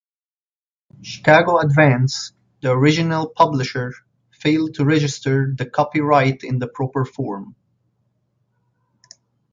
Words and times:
Chicago 1.03 1.59
Advance, 1.59 2.31
the 2.63 2.71
original 2.71 3.27
publisher, 3.29 3.93
failed 4.31 4.73
to 4.73 4.83
register 4.83 5.53
the 5.55 5.67
copyright 5.69 6.43
in 6.43 6.57
the 6.57 6.67
proper 6.67 7.05
form. 7.05 7.55